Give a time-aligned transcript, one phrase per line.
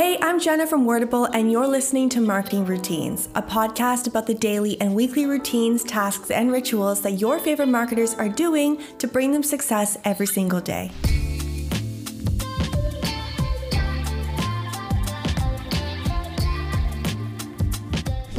[0.00, 4.32] Hey, I'm Jenna from Wordable, and you're listening to Marketing Routines, a podcast about the
[4.32, 9.32] daily and weekly routines, tasks, and rituals that your favorite marketers are doing to bring
[9.32, 10.90] them success every single day.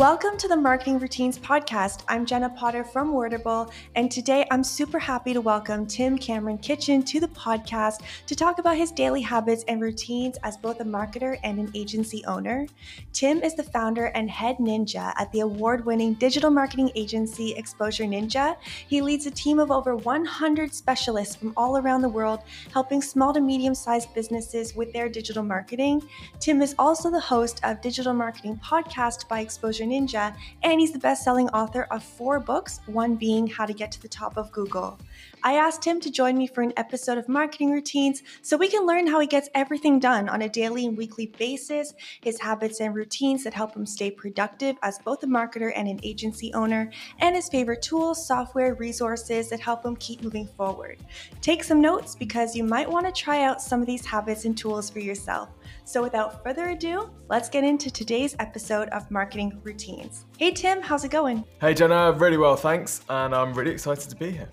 [0.01, 2.05] Welcome to the Marketing Routines Podcast.
[2.07, 7.03] I'm Jenna Potter from Wordable, and today I'm super happy to welcome Tim Cameron Kitchen
[7.03, 11.37] to the podcast to talk about his daily habits and routines as both a marketer
[11.43, 12.65] and an agency owner.
[13.13, 18.05] Tim is the founder and head ninja at the award winning digital marketing agency Exposure
[18.05, 18.55] Ninja.
[18.87, 22.39] He leads a team of over 100 specialists from all around the world,
[22.73, 26.01] helping small to medium sized businesses with their digital marketing.
[26.39, 30.99] Tim is also the host of Digital Marketing Podcast by Exposure Ninja, and he's the
[30.99, 34.51] best selling author of four books, one being How to Get to the Top of
[34.51, 34.97] Google.
[35.43, 38.85] I asked him to join me for an episode of Marketing Routines so we can
[38.85, 42.93] learn how he gets everything done on a daily and weekly basis, his habits and
[42.93, 47.35] routines that help him stay productive as both a marketer and an agency owner, and
[47.35, 50.99] his favorite tools, software, resources that help him keep moving forward.
[51.41, 54.57] Take some notes because you might want to try out some of these habits and
[54.57, 55.49] tools for yourself.
[55.83, 60.25] So, without further ado, let's get into today's episode of Marketing Routines.
[60.37, 61.43] Hey, Tim, how's it going?
[61.59, 63.01] Hey, Jenna, really well, thanks.
[63.09, 64.49] And I'm really excited to be here.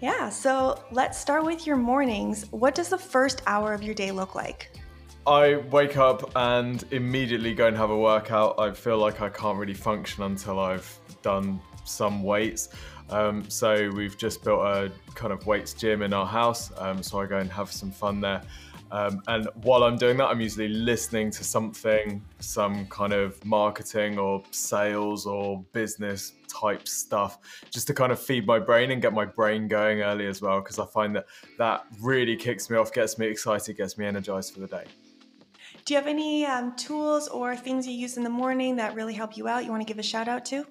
[0.00, 2.50] Yeah, so let's start with your mornings.
[2.50, 4.72] What does the first hour of your day look like?
[5.26, 8.58] I wake up and immediately go and have a workout.
[8.58, 12.68] I feel like I can't really function until I've done some weights.
[13.10, 16.70] Um, so we've just built a kind of weights gym in our house.
[16.78, 18.42] Um, so I go and have some fun there.
[18.90, 24.18] Um, and while I'm doing that, I'm usually listening to something, some kind of marketing
[24.18, 27.38] or sales or business type stuff,
[27.70, 30.60] just to kind of feed my brain and get my brain going early as well.
[30.60, 31.26] Because I find that
[31.58, 34.84] that really kicks me off, gets me excited, gets me energized for the day.
[35.84, 39.14] Do you have any um, tools or things you use in the morning that really
[39.14, 39.64] help you out?
[39.64, 40.66] You want to give a shout out to?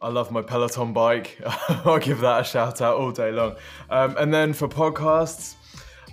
[0.00, 1.40] I love my Peloton bike.
[1.68, 3.54] I'll give that a shout out all day long.
[3.88, 5.54] Um, and then for podcasts,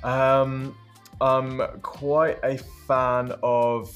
[0.04, 0.76] um,
[1.22, 2.58] I'm quite a
[2.88, 3.94] fan of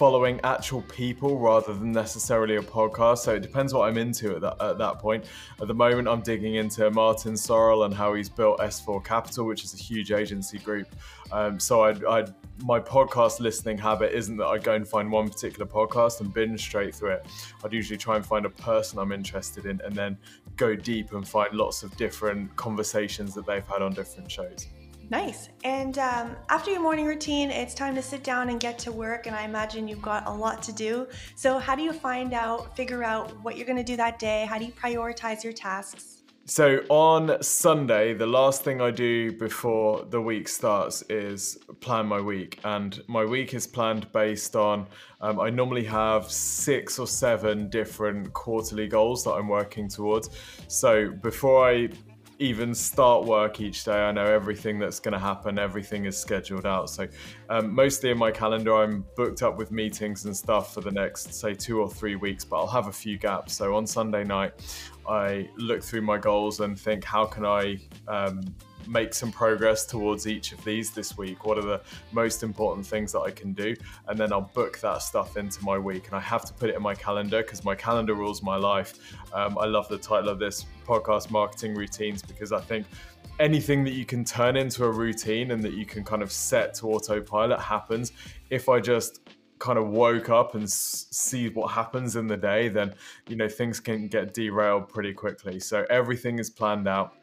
[0.00, 3.18] following actual people rather than necessarily a podcast.
[3.18, 5.26] So it depends what I'm into at that, at that point.
[5.60, 9.62] At the moment, I'm digging into Martin Sorrell and how he's built S4 Capital, which
[9.62, 10.88] is a huge agency group.
[11.30, 12.34] Um, so I'd, I'd,
[12.64, 16.62] my podcast listening habit isn't that I go and find one particular podcast and binge
[16.62, 17.26] straight through it.
[17.62, 20.16] I'd usually try and find a person I'm interested in and then
[20.56, 24.66] go deep and find lots of different conversations that they've had on different shows.
[25.08, 25.48] Nice.
[25.64, 29.26] And um, after your morning routine, it's time to sit down and get to work.
[29.26, 31.08] And I imagine you've got a lot to do.
[31.34, 34.46] So, how do you find out, figure out what you're going to do that day?
[34.48, 36.20] How do you prioritize your tasks?
[36.46, 42.20] So, on Sunday, the last thing I do before the week starts is plan my
[42.20, 42.58] week.
[42.64, 44.88] And my week is planned based on,
[45.20, 50.30] um, I normally have six or seven different quarterly goals that I'm working towards.
[50.66, 51.90] So, before I
[52.40, 56.64] even start work each day, I know everything that's going to happen, everything is scheduled
[56.64, 56.88] out.
[56.88, 57.06] So,
[57.50, 61.34] um, mostly in my calendar, I'm booked up with meetings and stuff for the next,
[61.34, 63.56] say, two or three weeks, but I'll have a few gaps.
[63.56, 64.52] So, on Sunday night,
[65.08, 68.40] I look through my goals and think, how can I um,
[68.86, 71.44] make some progress towards each of these this week?
[71.44, 71.80] What are the
[72.12, 73.74] most important things that I can do?
[74.06, 76.06] And then I'll book that stuff into my week.
[76.06, 78.94] And I have to put it in my calendar because my calendar rules my life.
[79.32, 82.86] Um, I love the title of this podcast, Marketing Routines, because I think
[83.38, 86.74] anything that you can turn into a routine and that you can kind of set
[86.74, 88.12] to autopilot happens.
[88.50, 89.20] If I just
[89.58, 92.94] kind of woke up and see what happens in the day, then
[93.28, 95.60] you know things can get derailed pretty quickly.
[95.60, 97.16] So everything is planned out.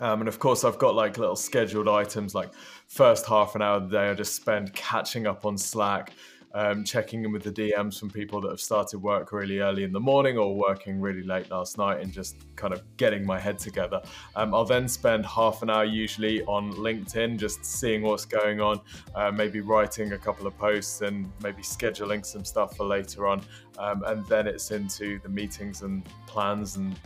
[0.00, 2.50] Um, and of course, I've got like little scheduled items like
[2.86, 6.12] first half an hour of the day I just spend catching up on Slack,
[6.54, 9.92] um, checking in with the DMs from people that have started work really early in
[9.92, 13.58] the morning or working really late last night and just kind of getting my head
[13.58, 14.00] together.
[14.36, 18.80] Um, I'll then spend half an hour usually on LinkedIn just seeing what's going on,
[19.16, 23.42] uh, maybe writing a couple of posts and maybe scheduling some stuff for later on.
[23.78, 26.96] Um, and then it's into the meetings and plans and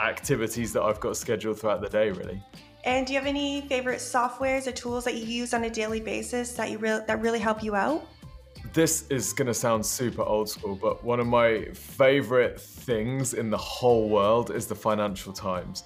[0.00, 2.42] activities that I've got scheduled throughout the day, really.
[2.84, 6.00] And do you have any favorite softwares or tools that you use on a daily
[6.00, 8.06] basis that you re- that really help you out?
[8.72, 13.48] This is going to sound super old school, but one of my favorite things in
[13.48, 15.84] the whole world is the Financial Times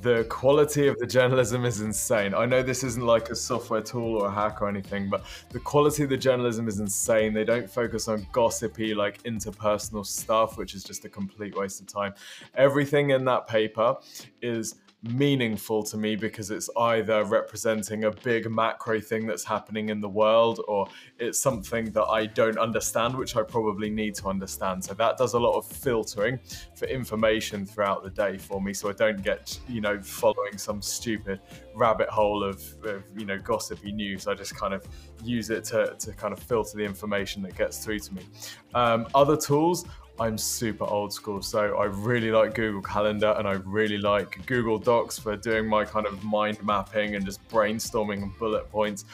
[0.00, 2.34] the quality of the journalism is insane.
[2.34, 5.60] I know this isn't like a software tool or a hack or anything, but the
[5.60, 7.32] quality of the journalism is insane.
[7.32, 11.86] They don't focus on gossipy, like interpersonal stuff, which is just a complete waste of
[11.86, 12.14] time.
[12.54, 13.96] Everything in that paper
[14.42, 14.76] is
[15.10, 20.08] meaningful to me because it's either representing a big macro thing that's happening in the
[20.08, 20.88] world or
[21.18, 24.84] it's something that I don't understand, which I probably need to understand.
[24.84, 26.38] So that does a lot of filtering
[26.74, 28.74] for information throughout the day for me.
[28.74, 31.40] So I don't get, you know, following some stupid
[31.74, 34.26] rabbit hole of, of you know, gossipy news.
[34.26, 34.86] I just kind of
[35.24, 38.22] use it to, to kind of filter the information that gets through to me.
[38.74, 39.86] Um, other tools,
[40.18, 44.78] I'm super old school, so I really like Google Calendar and I really like Google
[44.78, 49.04] Docs for doing my kind of mind mapping and just brainstorming and bullet points.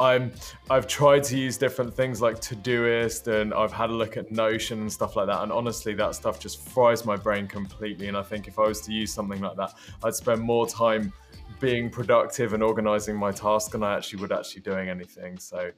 [0.00, 0.32] I'm
[0.70, 4.80] I've tried to use different things like Todoist and I've had a look at Notion
[4.80, 5.42] and stuff like that.
[5.42, 8.06] And honestly, that stuff just fries my brain completely.
[8.06, 9.74] And I think if I was to use something like that,
[10.04, 11.12] I'd spend more time
[11.58, 15.38] being productive and organizing my task than I actually would actually doing anything.
[15.38, 15.72] So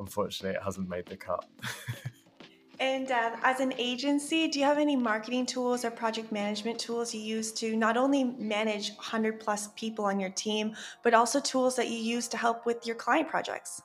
[0.00, 1.44] unfortunately, it hasn't made the cut.
[2.80, 7.14] And uh, as an agency, do you have any marketing tools or project management tools
[7.14, 11.76] you use to not only manage 100 plus people on your team, but also tools
[11.76, 13.82] that you use to help with your client projects?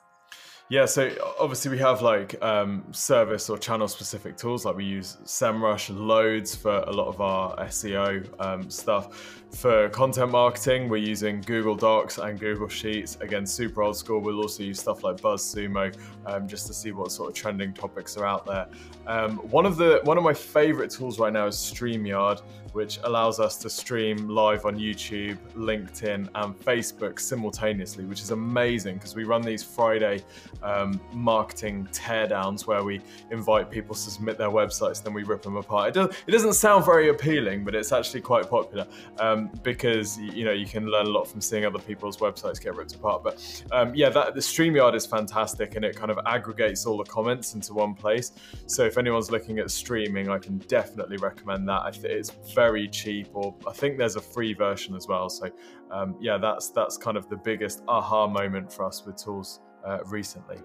[0.68, 5.16] Yeah, so obviously we have like um, service or channel specific tools, like we use
[5.24, 9.44] SEMrush loads for a lot of our SEO um, stuff.
[9.52, 13.16] For content marketing, we're using Google Docs and Google Sheets.
[13.20, 14.20] Again, super old school.
[14.20, 15.96] We'll also use stuff like BuzzSumo
[16.26, 18.66] um, just to see what sort of trending topics are out there.
[19.06, 22.42] Um, one of the one of my favorite tools right now is StreamYard,
[22.76, 28.96] which allows us to stream live on YouTube, LinkedIn, and Facebook simultaneously, which is amazing
[28.96, 30.22] because we run these Friday
[30.62, 33.00] um, marketing teardowns where we
[33.30, 35.88] invite people to submit their websites, then we rip them apart.
[35.88, 38.86] It, does, it doesn't sound very appealing, but it's actually quite popular
[39.20, 42.76] um, because you know you can learn a lot from seeing other people's websites get
[42.76, 43.24] ripped apart.
[43.24, 47.04] But um, yeah, that, the StreamYard is fantastic and it kind of aggregates all the
[47.04, 48.32] comments into one place.
[48.66, 51.96] So if anyone's looking at streaming, I can definitely recommend that.
[52.04, 55.28] It's very cheap, or I think there's a free version as well.
[55.28, 55.50] So
[55.90, 59.98] um, yeah, that's that's kind of the biggest aha moment for us with tools uh,
[60.04, 60.58] recently.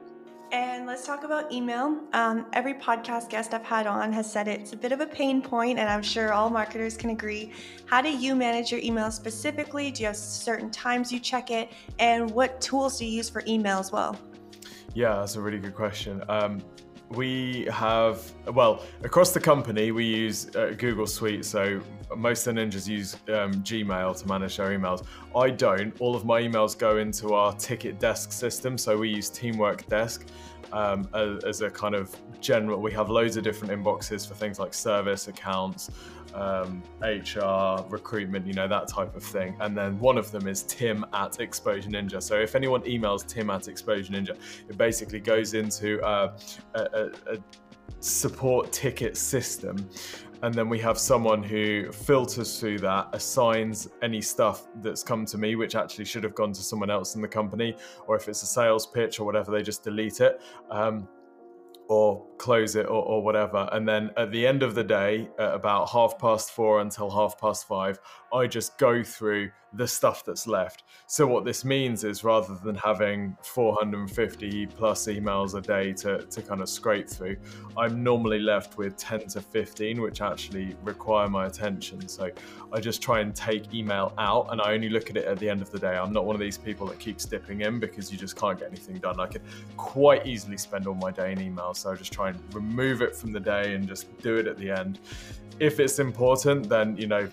[0.52, 1.98] And let's talk about email.
[2.12, 5.42] Um, every podcast guest I've had on has said it's a bit of a pain
[5.42, 7.54] point, and I'm sure all marketers can agree.
[7.86, 9.92] How do you manage your email specifically?
[9.92, 11.72] Do you have certain times you check it?
[12.00, 14.18] And what tools do you use for email as well?
[14.94, 16.22] Yeah, that's a really good question.
[16.28, 16.62] Um,
[17.12, 21.46] we have, well, across the company, we use uh, Google Suite.
[21.46, 21.82] So
[22.16, 25.06] most of the ninjas use um, Gmail to manage their emails.
[25.36, 26.00] I don't.
[26.00, 28.78] All of my emails go into our ticket desk system.
[28.78, 30.26] So we use Teamwork Desk
[30.72, 32.82] um, as, as, a kind of general.
[32.82, 35.92] We have loads of different inboxes for things like service accounts,
[36.34, 39.56] um, HR, recruitment, you know, that type of thing.
[39.60, 42.22] And then one of them is Tim at Exposure Ninja.
[42.22, 44.38] So if anyone emails Tim at Exposure Ninja,
[44.70, 46.38] it basically goes into uh,
[46.76, 47.38] a, a,
[48.00, 49.88] support ticket system
[50.44, 55.38] and then we have someone who filters through that, assigns any stuff that's come to
[55.38, 57.76] me, which actually should have gone to someone else in the company,
[58.08, 60.42] or if it's a sales pitch or whatever, they just delete it.
[60.72, 61.08] Um,
[61.90, 63.70] or close it or, or, whatever.
[63.72, 67.40] And then at the end of the day, at about half past four until half
[67.40, 68.00] past five,
[68.34, 70.84] I just go through the stuff that's left.
[71.08, 76.42] So what this means is rather than having 450 plus emails a day to, to
[76.42, 77.38] kind of scrape through,
[77.78, 82.08] I'm normally left with 10 to 15, which actually require my attention.
[82.10, 82.32] So
[82.74, 85.50] I just try and take email out and I only look at it at the
[85.50, 85.96] end of the day.
[85.96, 88.68] I'm not one of these people that keeps dipping in because you just can't get
[88.68, 89.20] anything done.
[89.20, 89.44] I could
[89.78, 91.74] quite easily spend all my day in email.
[91.74, 94.72] So I just try remove it from the day and just do it at the
[94.72, 95.00] end.
[95.60, 97.28] If it's important, then, you know,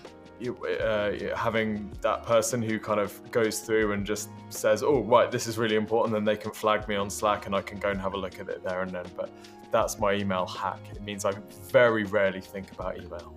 [0.81, 5.47] uh, having that person who kind of goes through and just says, "Oh, right, this
[5.47, 7.99] is really important," then they can flag me on Slack and I can go and
[7.99, 9.05] have a look at it there and then.
[9.17, 9.29] But
[9.71, 10.79] that's my email hack.
[10.91, 11.33] It means I
[11.71, 13.35] very rarely think about email.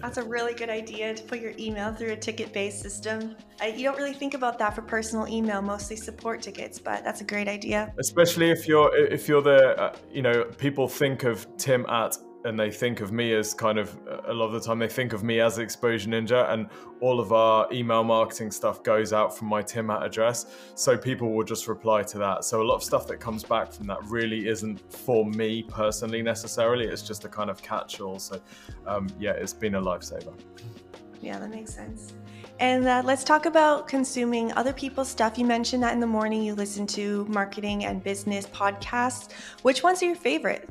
[0.00, 3.36] That's a really good idea to put your email through a ticket-based system.
[3.60, 7.20] I, you don't really think about that for personal email, mostly support tickets, but that's
[7.20, 7.92] a great idea.
[7.98, 12.16] Especially if you're if you're the uh, you know people think of Tim at
[12.48, 15.12] and they think of me as kind of a lot of the time they think
[15.12, 16.68] of me as exposure ninja and
[17.00, 21.32] all of our email marketing stuff goes out from my tim at address so people
[21.32, 24.02] will just reply to that so a lot of stuff that comes back from that
[24.04, 28.40] really isn't for me personally necessarily it's just a kind of catch-all so
[28.86, 30.32] um, yeah it's been a lifesaver
[31.20, 32.14] yeah that makes sense
[32.60, 35.38] and uh, let's talk about consuming other people's stuff.
[35.38, 39.30] You mentioned that in the morning you listen to marketing and business podcasts.
[39.62, 40.68] Which ones are your favorite?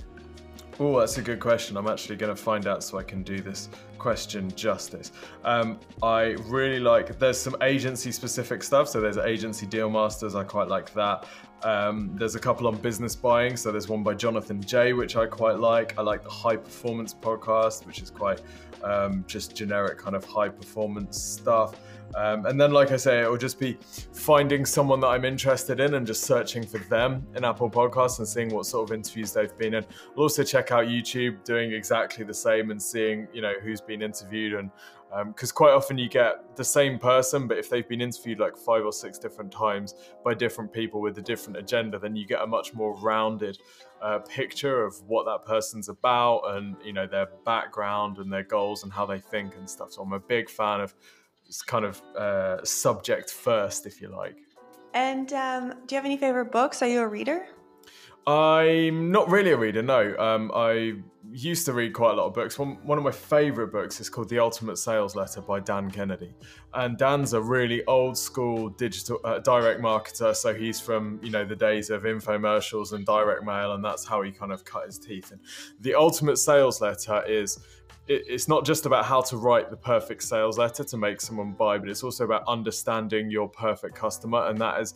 [0.79, 1.75] Oh, that's a good question.
[1.75, 3.67] I'm actually going to find out so I can do this
[3.97, 5.11] question justice.
[5.43, 8.87] Um, I really like, there's some agency specific stuff.
[8.87, 10.35] So there's agency deal masters.
[10.35, 11.25] I quite like that.
[11.63, 13.57] Um, there's a couple on business buying.
[13.57, 15.97] So there's one by Jonathan Jay, which I quite like.
[15.97, 18.41] I like the high performance podcast, which is quite
[18.83, 21.73] um, just generic kind of high performance stuff.
[22.15, 23.77] Um, and then, like I say, it will just be
[24.13, 28.27] finding someone that I'm interested in and just searching for them in Apple Podcasts and
[28.27, 29.85] seeing what sort of interviews they've been in.
[30.15, 34.01] I'll also check out YouTube, doing exactly the same and seeing, you know, who's been
[34.01, 34.71] interviewed and
[35.27, 38.57] because um, quite often you get the same person, but if they've been interviewed like
[38.57, 42.41] five or six different times by different people with a different agenda, then you get
[42.41, 43.57] a much more rounded
[44.01, 48.83] uh, picture of what that person's about and you know their background and their goals
[48.83, 49.93] and how they think and stuff.
[49.93, 50.93] So I'm a big fan of
[51.65, 54.37] kind of uh, subject first, if you like.
[54.93, 56.81] And um, do you have any favorite books?
[56.81, 57.47] Are you a reader?
[58.25, 60.17] I'm not really a reader, no.
[60.17, 60.95] Um, I
[61.31, 62.57] used to read quite a lot of books.
[62.57, 66.33] One, one of my favorite books is called The Ultimate Sales Letter by Dan Kennedy.
[66.73, 70.35] And Dan's a really old school digital uh, direct marketer.
[70.35, 74.21] So he's from, you know, the days of infomercials and direct mail, and that's how
[74.21, 75.31] he kind of cut his teeth.
[75.31, 75.41] And
[75.81, 77.59] The Ultimate Sales Letter is
[78.07, 81.77] it's not just about how to write the perfect sales letter to make someone buy,
[81.77, 84.47] but it's also about understanding your perfect customer.
[84.47, 84.93] And that is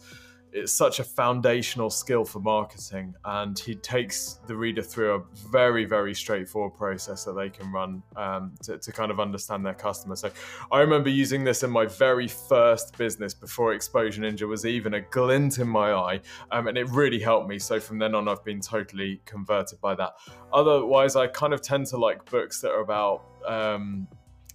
[0.53, 5.86] it's such a foundational skill for marketing and he takes the reader through a very
[5.86, 10.15] very straightforward process that they can run um, to, to, kind of understand their customer.
[10.15, 10.29] So
[10.72, 15.01] i remember using this in my very first business before exposure ninja was even a
[15.01, 17.58] glint in my eye um, and it really helped me.
[17.58, 20.13] So from then on i've been totally converted by that.
[20.53, 24.08] Otherwise i kind of tend to like books that are about um,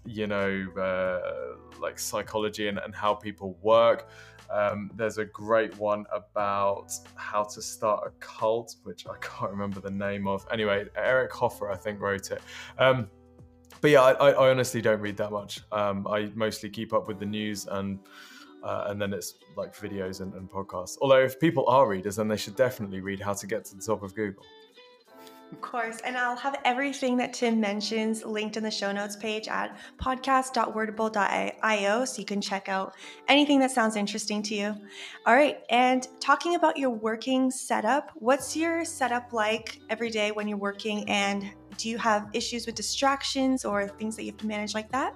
[0.06, 4.08] you know uh, like psychology and, and how people work
[4.50, 9.80] um, there's a great one about how to start a cult, which I can't remember
[9.80, 10.46] the name of.
[10.52, 12.40] Anyway, Eric Hoffer, I think, wrote it.
[12.78, 13.08] Um,
[13.80, 15.60] but yeah, I, I, honestly don't read that much.
[15.70, 17.98] Um, I mostly keep up with the news and
[18.62, 20.96] uh, and then it's like videos and, and podcasts.
[21.00, 23.82] Although if people are readers, then they should definitely read How to Get to the
[23.82, 24.42] Top of Google.
[25.52, 26.00] Of course.
[26.00, 32.04] And I'll have everything that Tim mentions linked in the show notes page at podcast.wordable.io
[32.04, 32.94] so you can check out
[33.28, 34.74] anything that sounds interesting to you.
[35.24, 35.58] All right.
[35.70, 41.08] And talking about your working setup, what's your setup like every day when you're working?
[41.08, 44.90] And do you have issues with distractions or things that you have to manage like
[44.90, 45.14] that?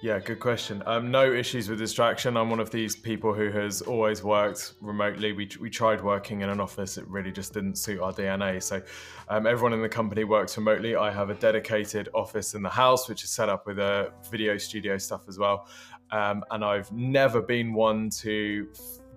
[0.00, 0.80] Yeah, good question.
[0.86, 2.36] Um, no issues with distraction.
[2.36, 5.32] I'm one of these people who has always worked remotely.
[5.32, 8.62] We, we tried working in an office, it really just didn't suit our DNA.
[8.62, 8.80] So,
[9.28, 10.94] um, everyone in the company works remotely.
[10.94, 14.56] I have a dedicated office in the house, which is set up with a video
[14.56, 15.66] studio stuff as well.
[16.12, 18.68] Um, and I've never been one to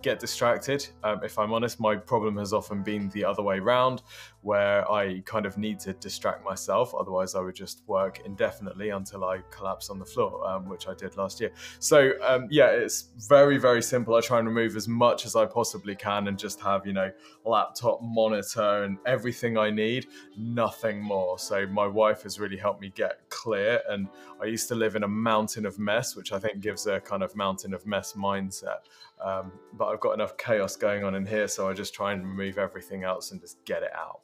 [0.02, 0.88] get distracted.
[1.04, 4.02] Um, if I'm honest, my problem has often been the other way around,
[4.42, 6.94] where I kind of need to distract myself.
[6.96, 10.94] Otherwise, I would just work indefinitely until I collapse on the floor, um, which I
[10.96, 11.52] did last year.
[11.80, 14.16] So, um, yeah, it's very, very simple.
[14.16, 17.12] I try and remove as much as I possibly can and just have, you know,
[17.46, 20.08] laptop, monitor, and everything I need,
[20.38, 21.38] nothing more.
[21.38, 23.82] So, my wife has really helped me get clear.
[23.90, 24.08] And
[24.42, 27.22] I used to live in a mountain of mess, which I think gives a kind
[27.22, 28.80] of mountain of mess mindset.
[29.24, 32.28] Um, but I've got enough chaos going on in here, so I just try and
[32.28, 34.22] remove everything else and just get it out.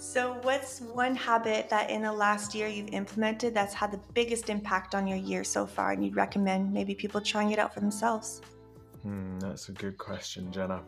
[0.00, 4.48] So, what's one habit that in the last year you've implemented that's had the biggest
[4.48, 7.80] impact on your year so far, and you'd recommend maybe people trying it out for
[7.80, 8.40] themselves?
[9.02, 10.82] Hmm, that's a good question, Jenna.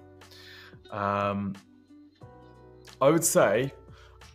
[0.90, 1.54] Um,
[3.02, 3.74] I would say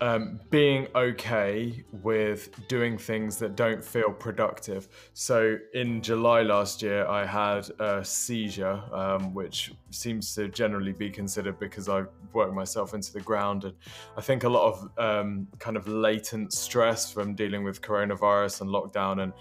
[0.02, 4.88] um, being okay with doing things that don't feel productive.
[5.14, 11.10] So in July last year, I had a seizure, um, which seems to generally be
[11.10, 13.64] considered because I worked myself into the ground.
[13.64, 13.74] And
[14.16, 18.70] I think a lot of um, kind of latent stress from dealing with coronavirus and
[18.70, 19.34] lockdown and,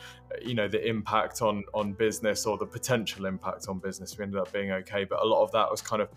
[0.42, 4.40] you know, the impact on, on business or the potential impact on business, we ended
[4.40, 5.04] up being okay.
[5.04, 6.08] But a lot of that was kind of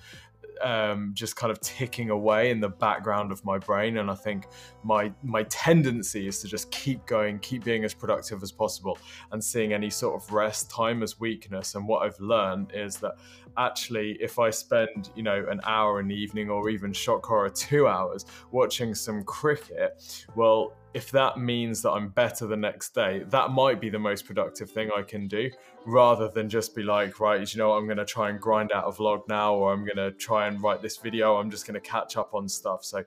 [0.61, 3.97] um, just kind of ticking away in the background of my brain.
[3.97, 4.47] And I think
[4.83, 8.97] my my tendency is to just keep going, keep being as productive as possible,
[9.31, 11.75] and seeing any sort of rest time as weakness.
[11.75, 13.15] And what I've learned is that
[13.59, 17.49] actually, if I spend you know an hour in the evening or even shock horror
[17.49, 23.23] two hours watching some cricket, well, if that means that I'm better the next day,
[23.27, 25.51] that might be the most productive thing I can do
[25.85, 28.85] rather than just be like, right, you know, I'm going to try and grind out
[28.85, 31.35] a vlog now, or I'm going to try and write this video.
[31.35, 32.83] I'm just going to catch up on stuff.
[32.83, 33.03] So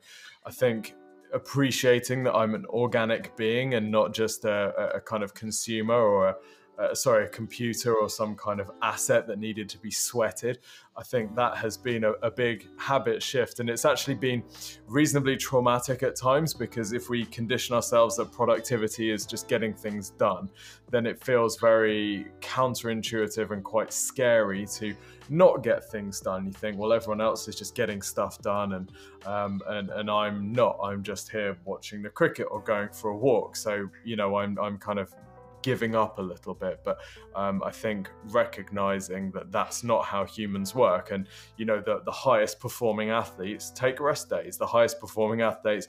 [0.46, 0.94] I think
[1.32, 6.28] appreciating that I'm an organic being and not just a, a kind of consumer or
[6.28, 6.36] a,
[6.82, 10.58] uh, sorry, a computer or some kind of asset that needed to be sweated.
[10.96, 13.60] I think that has been a, a, big habit shift.
[13.60, 14.42] And it's actually been
[14.86, 20.10] reasonably traumatic at times because if we condition ourselves that productivity is just getting things
[20.10, 20.50] done,
[20.90, 24.94] then it feels very counterintuitive and quite scary to
[25.30, 26.46] not get things done.
[26.46, 28.92] You think, well, everyone else is just getting stuff done, and
[29.24, 30.78] um, and and I'm not.
[30.82, 33.56] I'm just here watching the cricket or going for a walk.
[33.56, 35.14] So you know, I'm I'm kind of
[35.62, 36.80] giving up a little bit.
[36.84, 36.98] But
[37.34, 42.12] um, I think recognizing that that's not how humans work, and you know, the, the
[42.12, 44.56] highest performing athletes take rest days.
[44.56, 45.88] The highest performing athletes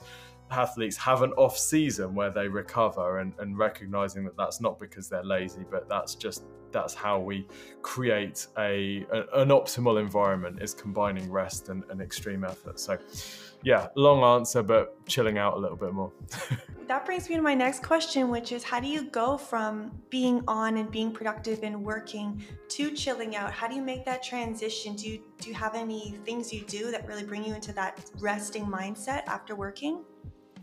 [0.50, 5.08] athletes have an off season where they recover and, and recognizing that that's not because
[5.08, 7.46] they're lazy but that's just that's how we
[7.82, 12.98] create a, a an optimal environment is combining rest and, and extreme effort so
[13.64, 16.12] yeah long answer but chilling out a little bit more.
[16.86, 20.44] That brings me to my next question which is how do you go from being
[20.46, 23.52] on and being productive and working to chilling out?
[23.52, 24.94] How do you make that transition?
[24.94, 28.04] Do you do you have any things you do that really bring you into that
[28.20, 30.04] resting mindset after working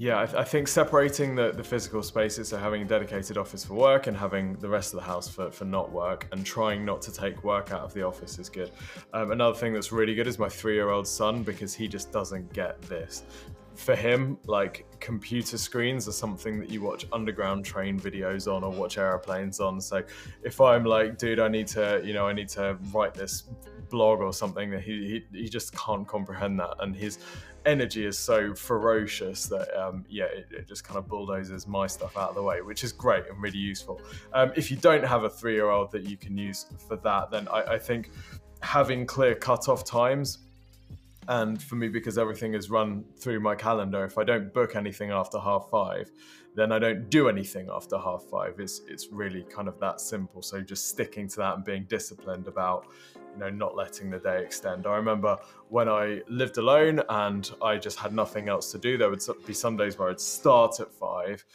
[0.01, 3.63] yeah, I, th- I, think separating the, the physical spaces, so having a dedicated office
[3.63, 6.83] for work and having the rest of the house for, for not work, and trying
[6.83, 8.71] not to take work out of the office is good.
[9.13, 12.11] Um, another thing that's really good is my three year old son because he just
[12.11, 13.21] doesn't get this.
[13.81, 18.69] For him, like computer screens are something that you watch underground train videos on or
[18.69, 19.81] watch airplanes on.
[19.81, 20.03] So
[20.43, 23.45] if I'm like, dude, I need to, you know, I need to write this
[23.89, 26.75] blog or something, that he, he, he just can't comprehend that.
[26.79, 27.17] And his
[27.65, 32.15] energy is so ferocious that um, yeah, it, it, just kind of bulldozes my stuff
[32.17, 33.99] out of the way, which is great and really useful.
[34.33, 37.61] Um, if you don't have a three-year-old that you can use for that, then I,
[37.63, 38.11] I think
[38.61, 40.37] having clear cut-off times
[41.27, 45.11] and for me because everything is run through my calendar if i don't book anything
[45.11, 46.09] after half five
[46.55, 48.59] then i don't do anything after half five.
[48.59, 50.41] It's it's really kind of that simple.
[50.41, 54.43] So just sticking to that and being disciplined about you know not letting the day
[54.43, 54.85] extend.
[54.85, 55.37] I remember
[55.71, 59.53] when i lived alone and i just had nothing else to do there would be
[59.53, 61.45] some days where i'd start at five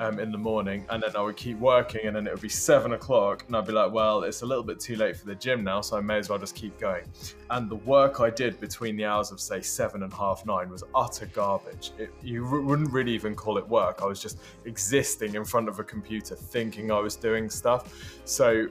[0.00, 2.48] um, in the morning and then i would keep working and then it would be
[2.48, 5.34] seven o'clock and i'd be like well it's a little bit too late for the
[5.36, 7.04] gym now so i may as well just keep going.
[7.50, 10.82] And the work i did between the hours of say seven and half nine was
[10.94, 11.92] utter garbage.
[11.98, 14.00] It, you wouldn't really even call it work.
[14.02, 17.94] I was just existing in front of a computer thinking i was doing stuff.
[18.24, 18.68] So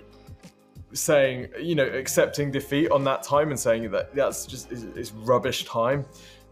[0.94, 5.66] saying, you know, accepting defeat on that time and saying that that's just it's, rubbish
[5.66, 6.06] time.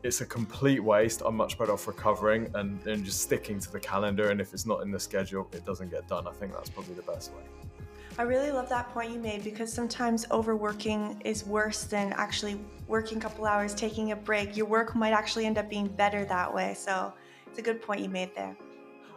[0.04, 1.22] It's a complete waste.
[1.24, 4.30] I'm much better off recovering and, and just sticking to the calendar.
[4.30, 6.28] And if it's not in the schedule, it doesn't get done.
[6.28, 7.44] I think that's probably the best way.
[8.18, 13.20] I really love that point you made because sometimes overworking is worse than actually working
[13.20, 14.58] a couple hours, taking a break.
[14.58, 16.74] Your work might actually end up being better that way.
[16.74, 17.14] So
[17.48, 18.56] it's a good point you made there.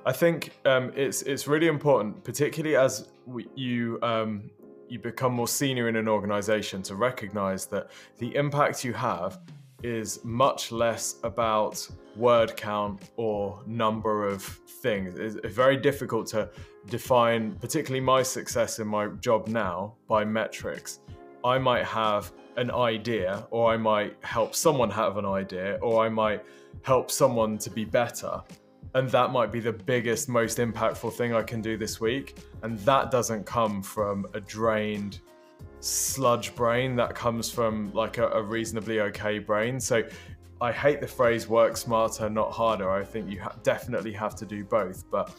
[0.07, 4.51] I think um, it's it's really important, particularly as we, you um,
[4.88, 9.40] you become more senior in an organization to recognize that the impact you have
[9.85, 15.18] is much less about word count or number of things.
[15.18, 16.49] It's very difficult to
[16.87, 21.01] define, particularly my success in my job now, by metrics.
[21.44, 26.09] I might have an idea, or I might help someone have an idea, or I
[26.09, 26.42] might
[26.83, 28.42] help someone to be better
[28.94, 32.79] and that might be the biggest most impactful thing i can do this week and
[32.81, 35.20] that doesn't come from a drained
[35.85, 39.79] sludge brain that comes from like a, a reasonably okay brain.
[39.79, 40.03] So
[40.61, 42.90] i hate the phrase work smarter not harder.
[42.90, 45.35] I think you ha- definitely have to do both but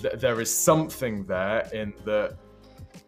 [0.00, 2.36] th- there is something there in the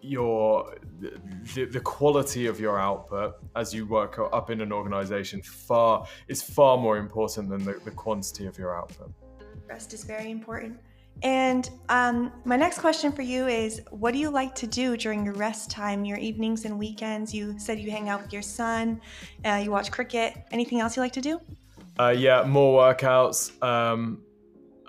[0.01, 6.07] your the, the quality of your output as you work up in an organization far
[6.29, 9.11] is far more important than the, the quantity of your output.
[9.69, 10.79] Rest is very important.
[11.23, 15.25] And um, my next question for you is what do you like to do during
[15.25, 17.35] your rest time, your evenings and weekends?
[17.35, 19.01] You said you hang out with your son,
[19.45, 20.37] uh, you watch cricket.
[20.51, 21.41] Anything else you like to do?
[21.99, 23.63] Uh, yeah, more workouts.
[23.63, 24.23] Um,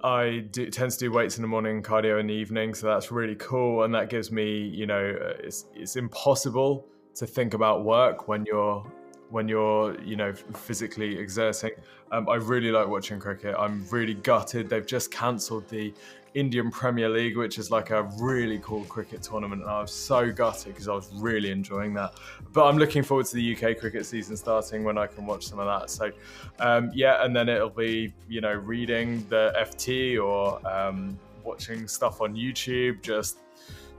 [0.03, 3.11] I do, tend to do weights in the morning, cardio in the evening, so that's
[3.11, 6.85] really cool, and that gives me, you know, uh, it's it's impossible
[7.15, 8.85] to think about work when you're
[9.29, 11.71] when you're you know physically exerting.
[12.11, 13.55] Um, I really like watching cricket.
[13.57, 14.69] I'm really gutted.
[14.69, 15.93] They've just cancelled the
[16.33, 20.31] Indian Premier League, which is like a really cool cricket tournament, and I was so
[20.31, 22.13] gutted because I was really enjoying that.
[22.53, 25.59] But I'm looking forward to the UK cricket season starting when I can watch some
[25.59, 25.89] of that.
[25.89, 26.11] So
[26.59, 32.21] um, yeah, and then it'll be you know reading the FT or um, watching stuff
[32.21, 33.39] on YouTube, just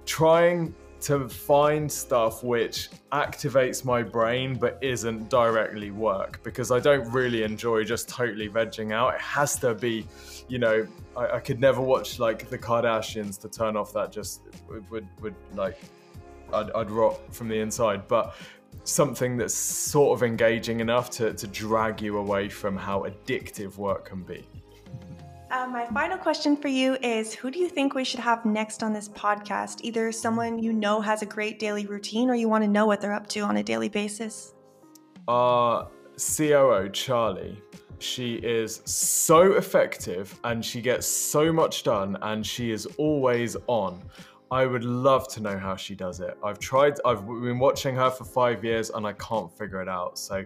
[0.07, 7.09] trying to find stuff which activates my brain but isn't directly work because I don't
[7.13, 9.15] really enjoy just totally vegging out.
[9.15, 10.07] It has to be,
[10.49, 14.43] you know, I, I could never watch like the Kardashians to turn off that just
[14.69, 15.79] would, would, would like,
[16.53, 18.09] I'd, I'd rot from the inside.
[18.09, 18.35] But
[18.85, 24.07] something that's sort of engaging enough to, to drag you away from how addictive work
[24.07, 24.47] can be.
[25.51, 28.83] Uh, my final question for you is Who do you think we should have next
[28.83, 29.79] on this podcast?
[29.83, 33.01] Either someone you know has a great daily routine or you want to know what
[33.01, 34.55] they're up to on a daily basis?
[35.27, 37.63] Our COO, Charlie,
[37.99, 44.03] she is so effective and she gets so much done and she is always on.
[44.51, 46.37] I would love to know how she does it.
[46.45, 50.19] I've tried, I've been watching her for five years and I can't figure it out.
[50.19, 50.45] So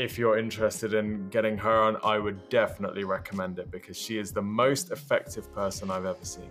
[0.00, 4.32] if you're interested in getting her on, I would definitely recommend it because she is
[4.32, 6.50] the most effective person I've ever seen.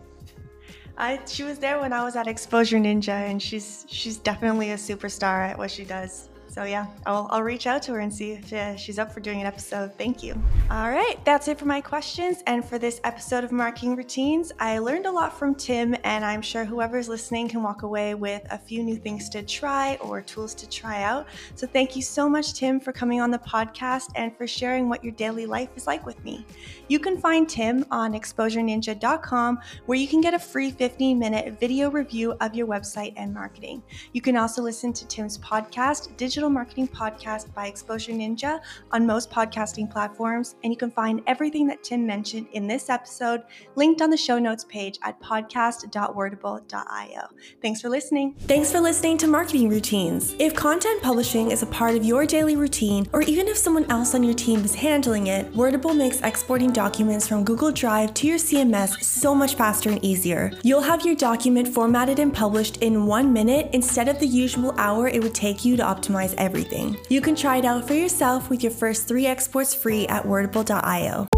[0.98, 4.76] I, she was there when I was at Exposure Ninja, and she's she's definitely a
[4.76, 6.29] superstar at what she does.
[6.50, 9.20] So yeah, I'll, I'll reach out to her and see if uh, she's up for
[9.20, 9.94] doing an episode.
[10.00, 10.34] Thank you.
[10.72, 14.52] All right, that's it for my questions and for this episode of Marketing Routines.
[14.60, 18.42] I learned a lot from Tim, and I'm sure whoever's listening can walk away with
[18.50, 21.28] a few new things to try or tools to try out.
[21.54, 25.04] So thank you so much, Tim, for coming on the podcast and for sharing what
[25.04, 26.46] your daily life is like with me.
[26.88, 31.92] You can find Tim on exposureninja.com, where you can get a free 15 minute video
[31.92, 33.84] review of your website and marketing.
[34.14, 38.62] You can also listen to Tim's podcast, Digital digital marketing podcast by Exposure Ninja
[38.94, 43.42] on most podcasting platforms, and you can find everything that Tim mentioned in this episode
[43.76, 47.28] linked on the show notes page at podcast.wordable.io.
[47.62, 48.36] Thanks for listening.
[48.40, 50.34] Thanks for listening to Marketing Routines.
[50.40, 54.16] If content publishing is a part of your daily routine, or even if someone else
[54.16, 58.38] on your team is handling it, Wordable makes exporting documents from Google Drive to your
[58.38, 60.54] CMS so much faster and easier.
[60.64, 65.10] You'll have your document formatted and published in one minute instead of the usual hour
[65.10, 66.98] it would take you to optimize everything.
[67.08, 71.29] You can try it out for yourself with your first three exports free at wordable.io.